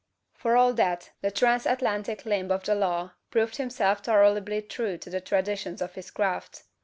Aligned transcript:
For 0.33 0.57
all 0.57 0.73
that, 0.73 1.11
the 1.21 1.29
transatlantic 1.29 2.25
limb 2.25 2.49
of 2.49 2.63
the 2.63 2.73
law 2.73 3.11
proved 3.29 3.57
himself 3.57 4.01
tolerably 4.01 4.63
true 4.63 4.97
to 4.97 5.09
the 5.11 5.21
traditions 5.21 5.79
of 5.79 5.93
his 5.93 6.09
craft. 6.09 6.63